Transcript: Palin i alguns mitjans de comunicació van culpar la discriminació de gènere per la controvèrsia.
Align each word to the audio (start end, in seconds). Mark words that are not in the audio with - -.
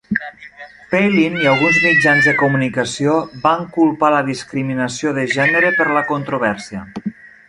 Palin 0.91 1.35
i 1.41 1.49
alguns 1.49 1.75
mitjans 1.83 2.29
de 2.29 2.31
comunicació 2.39 3.13
van 3.43 3.67
culpar 3.75 4.09
la 4.15 4.23
discriminació 4.33 5.13
de 5.19 5.27
gènere 5.39 5.71
per 5.81 5.87
la 5.99 6.03
controvèrsia. 6.13 6.83